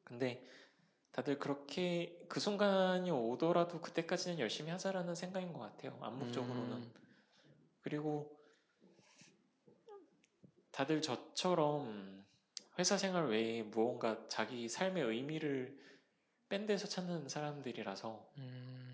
근데 0.04 0.46
다들 1.12 1.40
그렇게 1.40 2.18
그 2.30 2.40
순간이 2.40 3.12
오더라도 3.12 3.82
그때까지는 3.82 4.40
열심히 4.40 4.72
하자라는 4.72 5.16
생각인 5.16 5.52
것 5.52 5.60
같아요. 5.60 5.98
암묵적으로는. 6.02 6.72
음, 6.78 6.94
그리고 7.82 8.38
다들 10.72 11.02
저처럼 11.02 12.24
회사 12.80 12.98
생활 12.98 13.28
외에 13.28 13.64
무언가 13.64 14.26
자기 14.30 14.70
삶의 14.70 15.04
의미를 15.04 15.78
밴드에서 16.50 16.88
찾는 16.88 17.28
사람들이라서 17.28 18.30
음, 18.38 18.91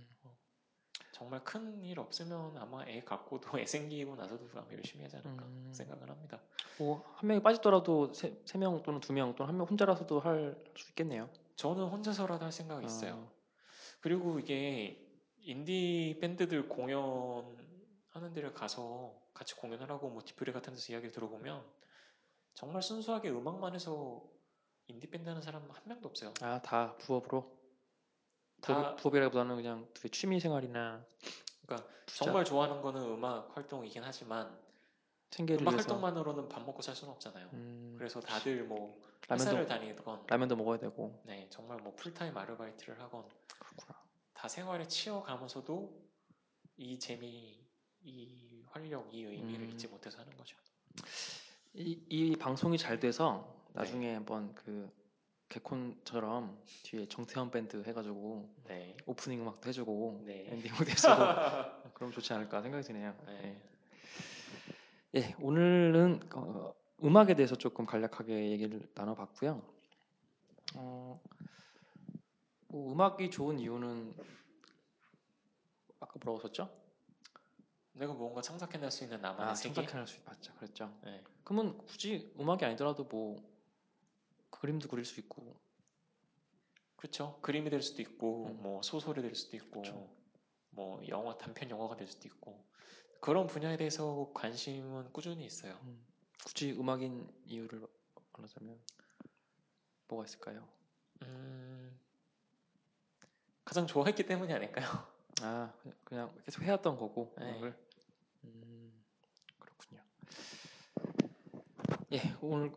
정말 1.17 1.43
큰 1.43 1.84
일 1.84 1.99
없으면 1.99 2.58
아마 2.58 2.86
애 2.86 3.01
갖고도 3.03 3.49
애 3.60 3.65
생기고 3.65 4.15
나서도 4.15 4.47
아마 4.56 4.67
열심히 4.71 5.03
하지 5.03 5.17
않을까 5.17 5.45
음. 5.45 5.71
생각을 5.73 6.10
합니다. 6.10 6.39
뭐 6.80 7.03
한 7.15 7.27
명이 7.27 7.41
빠지더라도 7.41 8.13
세 8.13 8.58
명 8.58 8.84
또는 8.84 8.99
두 8.99 9.13
명 9.13 9.34
또는 9.36 9.49
한 9.49 9.58
명 9.58 9.65
혼자라서도 9.67 10.19
할 10.19 10.56
수 10.75 10.89
있겠네요. 10.91 11.30
저는 11.56 11.86
혼자서라도 11.86 12.45
할 12.45 12.51
생각이 12.51 12.86
있어요. 12.86 13.13
어, 13.13 13.32
그리고 14.01 14.39
이게 14.39 15.03
인디 15.39 16.17
밴드들 16.21 16.67
공연하는 16.69 18.34
데를 18.34 18.53
가서 18.53 19.15
같이 19.34 19.56
공연을 19.56 19.89
하고 19.89 20.10
뭐 20.10 20.21
뒤풀이 20.23 20.51
같은 20.51 20.73
데서 20.73 20.91
이야기를 20.93 21.12
들어보면 21.13 21.63
정말 22.53 22.82
순수하게 22.84 23.30
음악만 23.32 23.73
해서 23.73 24.23
인디 24.88 25.08
밴드 25.10 25.27
하는 25.30 25.41
사람 25.41 25.63
한 25.69 25.82
명도 25.86 26.10
없어요. 26.10 26.34
아, 26.41 26.62
다 26.62 26.95
부업으로? 26.97 27.51
다 28.61 28.73
부업, 28.73 28.95
부업이라기보다는 28.97 29.55
그냥 29.55 29.87
되게 29.93 30.09
취미 30.09 30.39
생활이나 30.39 31.05
그러니까 31.65 31.89
투자, 32.05 32.25
정말 32.25 32.45
좋아하는 32.45 32.81
거는 32.81 33.01
음악 33.01 33.55
활동이긴 33.55 34.03
하지만 34.03 34.57
생계를 35.31 35.61
음악 35.61 35.73
위해서 35.73 35.89
활동만으로는 35.93 36.49
밥 36.49 36.65
먹고 36.65 36.81
살 36.81 36.95
수는 36.95 37.13
없잖아요. 37.13 37.49
음, 37.53 37.95
그래서 37.97 38.19
다들 38.19 38.63
뭐 38.63 39.01
라면도 39.27 39.51
회사를 39.51 39.67
다니건 39.67 40.25
라면도 40.27 40.55
먹어야 40.55 40.77
되고 40.79 41.21
네 41.25 41.47
정말 41.49 41.77
뭐 41.79 41.93
풀타임 41.95 42.35
아르바이트를 42.37 42.99
하건 43.01 43.27
그렇구나. 43.59 44.01
다 44.33 44.47
생활에 44.47 44.87
치여가면서도 44.87 46.07
이 46.77 46.99
재미, 46.99 47.59
이 48.03 48.63
활력, 48.67 49.13
이 49.13 49.23
의미를 49.23 49.65
음. 49.65 49.69
잊지 49.71 49.87
못해서 49.87 50.19
하는 50.19 50.35
거죠. 50.37 50.55
이, 51.73 51.99
이 52.07 52.35
방송이 52.35 52.77
잘 52.77 52.99
돼서 52.99 53.63
네. 53.69 53.81
나중에 53.81 54.13
한번 54.13 54.53
그 54.53 54.91
개콘처럼 55.49 56.62
뒤에 56.83 57.07
정태원 57.07 57.51
밴드 57.51 57.81
해가지고 57.86 58.49
네. 58.65 58.95
오프닝 59.05 59.41
음악도 59.41 59.69
해주고 59.69 60.23
네. 60.25 60.45
엔딩 60.49 60.71
무대 60.77 60.91
해주고 60.91 61.13
그럼 61.93 62.12
좋지 62.12 62.33
않을까 62.33 62.62
생각이 62.62 62.83
드네요. 62.86 63.15
네. 63.25 63.62
예, 65.15 65.19
예, 65.19 65.36
오늘은 65.39 66.29
어, 66.36 66.73
음악에 67.03 67.36
대해서 67.36 67.55
조금 67.55 67.86
간략하게 67.86 68.51
얘기를 68.51 68.88
나눠봤고요. 68.93 69.62
어, 70.75 71.21
뭐 72.67 72.91
음악이 72.91 73.31
좋은 73.31 73.60
이유는 73.60 74.13
아까 75.99 76.13
뭐라고 76.23 76.45
썼죠? 76.47 76.69
내가 77.93 78.13
뭔가 78.13 78.41
창작해낼 78.41 78.91
수 78.91 79.05
있는 79.05 79.21
나만의 79.21 79.51
아, 79.51 79.55
세계. 79.55 79.73
창작해낼 79.73 80.07
수 80.07 80.19
맞죠. 80.25 80.53
그랬죠. 80.55 80.93
네. 81.03 81.23
그러면 81.43 81.77
굳이 81.86 82.31
음악이 82.39 82.65
아니더라도 82.65 83.05
뭐 83.05 83.38
그림도 84.59 84.87
그릴 84.89 85.05
수 85.05 85.19
있고 85.19 85.59
그렇죠. 86.95 87.39
그림이 87.41 87.69
될 87.69 87.81
수도 87.83 88.01
있고, 88.01 88.47
음. 88.47 88.61
뭐 88.63 88.81
소설이 88.81 89.21
될 89.21 89.35
수도 89.35 89.55
있고, 89.55 89.81
그쵸. 89.83 90.09
뭐 90.71 90.99
영화 91.07 91.37
단편 91.37 91.69
영화가 91.69 91.95
될 91.95 92.07
수도 92.07 92.27
있고 92.27 92.63
그런 93.21 93.45
분야에 93.47 93.77
대해서 93.77 94.31
관심은 94.33 95.11
꾸준히 95.13 95.45
있어요. 95.45 95.77
음, 95.83 96.03
굳이 96.43 96.71
음악인 96.73 97.27
이유를 97.45 97.87
말하자면 98.33 98.79
뭐가 100.07 100.25
있을까요? 100.25 100.67
음, 101.23 101.99
가장 103.63 103.85
좋아했기 103.87 104.25
때문이 104.25 104.53
아닐까요? 104.53 104.85
아 105.41 105.71
그냥- 105.81 105.97
그냥 106.03 106.41
계속 106.45 106.63
해왔던 106.63 106.97
거고 106.97 107.33
네. 107.37 107.49
음악을 107.51 107.77
음, 108.45 109.03
그렇군요. 109.59 110.01
예 112.13 112.35
오늘 112.41 112.71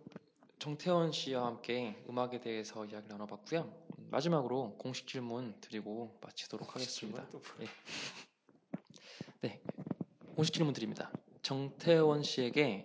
정태원 0.61 1.11
씨와 1.11 1.47
함께 1.47 1.97
음악에 2.07 2.39
대해서 2.39 2.85
이야기를 2.85 3.09
나눠봤고요. 3.09 3.63
음, 3.99 4.09
마지막으로 4.11 4.77
공식 4.77 5.07
질문 5.07 5.59
드리고 5.63 6.19
마치도록 6.21 6.75
하겠습니다. 6.75 7.27
또 7.31 7.41
예. 7.61 7.67
네, 9.41 9.63
공식 10.37 10.53
질문 10.53 10.75
드립니다. 10.75 11.11
정태원 11.41 12.23
씨에게 12.23 12.85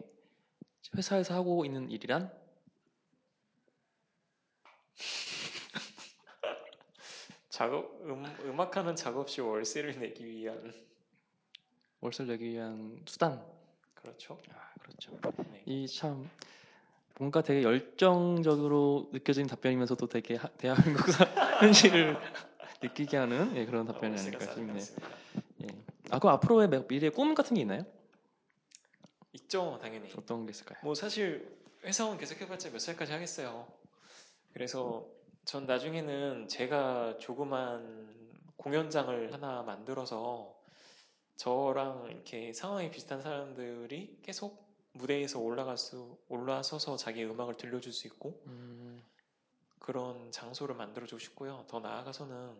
회사에서 0.95 1.33
하고 1.33 1.65
있는 1.65 1.91
일이란? 1.91 2.31
작업 7.49 7.91
음, 8.03 8.23
음악하는 8.45 8.95
작업 8.95 9.29
시 9.29 9.41
월세를 9.41 9.99
내기 9.99 10.25
위한 10.25 10.73
월세를 11.99 12.31
내기 12.31 12.51
위한 12.51 13.03
수단. 13.05 13.45
그렇죠. 13.95 14.39
아, 14.53 14.73
그렇죠. 14.79 15.19
네. 15.51 15.61
이참 15.65 16.29
뭔가 17.17 17.41
되게 17.41 17.63
열정적으로 17.63 19.09
느껴지는 19.13 19.47
답변이면서도 19.47 20.07
되게 20.07 20.35
하- 20.35 20.49
대한민국 20.49 21.09
사- 21.11 21.23
현실을 21.61 22.17
느끼게 22.81 23.15
하는 23.17 23.55
예, 23.55 23.65
그런 23.65 23.85
답변이 23.85 24.11
월세가 24.15 24.37
아닐까 24.51 24.53
싶네요. 24.53 24.85
예. 25.63 25.67
아, 26.11 26.19
그럼 26.19 26.33
앞으로의 26.35 26.67
매- 26.67 26.83
미래의 26.87 27.11
꿈 27.11 27.33
같은 27.33 27.55
게 27.55 27.61
있나요? 27.61 27.85
있죠, 29.33 29.79
당연히. 29.81 30.11
어떤 30.17 30.45
게 30.45 30.51
있을까요? 30.51 30.77
뭐 30.83 30.93
사실 30.93 31.57
회사원 31.83 32.17
계속 32.17 32.39
해봤자 32.41 32.69
몇 32.71 32.79
살까지 32.79 33.11
하겠어요. 33.13 33.67
그래서 34.53 35.05
전 35.45 35.65
나중에는 35.65 36.47
제가 36.47 37.17
조그만 37.19 38.13
공연장을 38.57 39.33
하나 39.33 39.61
만들어서 39.63 40.53
저랑 41.37 42.07
이렇게 42.09 42.51
상황이 42.53 42.89
비슷한 42.89 43.21
사람들이 43.21 44.19
계속 44.21 44.64
무대에서 44.95 45.39
올라갈 45.39 45.77
수 45.77 46.17
올라서서 46.29 46.97
자기 46.97 47.23
음악을 47.25 47.55
들려줄 47.57 47.91
수 47.91 48.07
있고 48.07 48.41
음, 48.47 49.03
그런 49.79 50.31
장소를 50.31 50.75
만들어주고 50.75 51.19
싶고요. 51.19 51.65
더 51.67 51.79
나아가서는 51.79 52.55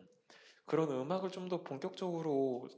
그런 0.66 0.92
음악을 0.92 1.32
좀 1.32 1.48
더 1.50 1.62
본격적으로 1.64 2.70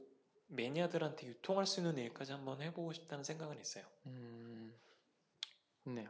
매니아들한테 0.48 1.26
유통할 1.26 1.66
수 1.66 1.80
있는 1.80 1.98
일까지 1.98 2.32
한번 2.32 2.60
해보고 2.62 2.92
싶다는 2.92 3.24
생각은 3.24 3.60
있어요. 3.60 3.84
음, 4.06 4.74
좋네요. 5.84 6.08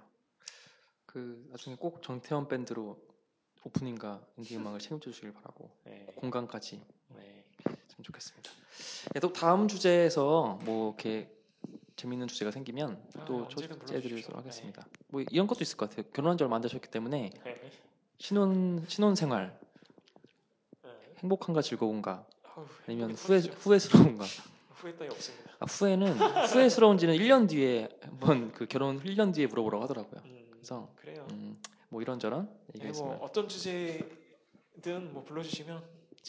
그 1.06 1.46
나중에 1.50 1.76
꼭 1.76 2.02
정태원 2.02 2.48
밴드로 2.48 3.00
오프닝과 3.64 4.24
인디 4.36 4.56
음악을 4.56 4.78
책임져 4.78 5.10
주시길 5.10 5.32
바라고 5.32 5.70
네. 5.84 6.06
공간까지 6.16 6.84
네. 7.16 7.44
했으면 7.66 8.02
좋겠습니다. 8.02 8.50
예, 9.16 9.20
또 9.20 9.32
다음 9.32 9.66
주제에서 9.68 10.58
뭐 10.64 10.88
이렇게 10.90 11.34
재밌는 11.98 12.28
주제가 12.28 12.52
생기면 12.52 13.02
아, 13.18 13.24
또 13.24 13.48
초대해드리도록 13.48 13.86
불러주십시오. 13.86 14.36
하겠습니다. 14.36 14.86
뭐 15.08 15.20
이런 15.30 15.46
것도 15.48 15.58
있을 15.62 15.76
것 15.76 15.90
같아요. 15.90 16.06
결혼한 16.12 16.38
지 16.38 16.44
얼마 16.44 16.56
안 16.56 16.62
되셨기 16.62 16.88
때문에 16.90 17.30
네. 17.44 17.70
신혼 18.18 18.84
신혼 18.88 19.16
생활 19.16 19.58
네. 20.84 20.90
행복한가 21.18 21.60
즐거운가 21.60 22.24
아우, 22.54 22.64
아니면 22.86 23.12
후회. 23.12 23.38
후회스러운가? 23.40 24.24
후회 24.70 24.94
따위 24.94 25.10
없습니다. 25.10 25.50
아, 25.58 25.66
후회는 25.68 26.12
후회스러운지는 26.46 27.16
1년 27.16 27.48
뒤에 27.48 27.88
한번 28.02 28.52
그 28.52 28.66
결혼 28.66 29.02
1년 29.02 29.34
뒤에 29.34 29.48
물어보라고 29.48 29.82
하더라고요. 29.82 30.20
음, 30.24 30.46
그래서 30.52 30.88
그래요. 30.94 31.26
음, 31.32 31.60
뭐 31.88 32.00
이런저런 32.00 32.44
네, 32.44 32.48
뭐 32.52 32.72
얘기했으면 32.76 33.18
어떤 33.20 33.48
주제든 33.48 35.12
뭐 35.12 35.24
불러주시면 35.24 35.82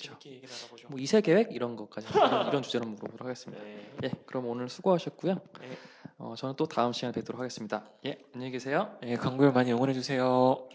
나눠보죠. 0.07 0.87
뭐 0.89 0.99
이세 0.99 1.21
계획 1.21 1.53
이런 1.53 1.75
것까지 1.75 2.07
이런, 2.09 2.47
이런 2.47 2.61
주제로 2.61 2.85
물어보도록 2.85 3.21
하겠습니다. 3.21 3.63
네. 3.63 3.91
예, 4.03 4.11
그럼 4.25 4.47
오늘 4.47 4.69
수고하셨고요. 4.69 5.35
네. 5.59 5.77
어, 6.17 6.35
저는 6.37 6.55
또 6.55 6.65
다음 6.67 6.93
시간에 6.93 7.13
뵙도록 7.13 7.39
하겠습니다. 7.39 7.85
예, 8.05 8.17
안녕히 8.33 8.51
계세요. 8.51 8.97
네, 9.01 9.15
광고를 9.15 9.51
많이 9.51 9.71
응원해 9.71 9.93
주세요. 9.93 10.67